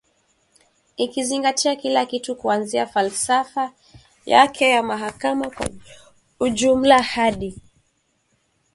ikizingatia 0.97 1.75
kila 1.75 2.05
kitu 2.05 2.35
kuanzia 2.35 2.87
falsafa 2.87 3.71
yake 4.25 4.69
ya 4.69 4.83
mahakama 4.83 5.49
kwa 5.49 5.69
ujumla 6.39 7.01
hadi 7.03 7.57